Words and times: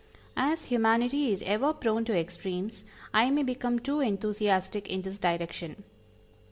As 0.35 0.65
humanity 0.65 1.31
is 1.31 1.43
ever 1.43 1.73
prone 1.75 2.05
to 2.05 2.17
extremes 2.17 2.83
I 3.13 3.29
may 3.29 3.43
become 3.43 3.77
too 3.77 3.99
enthusiastic 3.99 4.89
in 4.89 5.03
this 5.03 5.19
direction. 5.19 5.83